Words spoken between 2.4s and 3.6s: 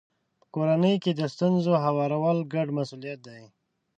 ګډ مسولیت دی.